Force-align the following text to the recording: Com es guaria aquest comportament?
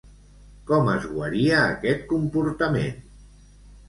Com 0.69 0.87
es 0.93 1.03
guaria 1.11 1.59
aquest 1.73 2.01
comportament? 2.13 2.97